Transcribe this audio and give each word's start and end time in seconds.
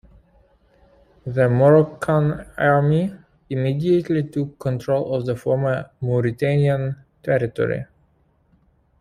The 1.27 1.47
Moroccan 1.47 2.43
Army 2.57 3.13
immediately 3.51 4.23
took 4.27 4.57
control 4.57 5.13
of 5.13 5.27
the 5.27 5.35
former 5.35 5.91
Mauritanian 6.01 6.95
territory. 7.21 7.85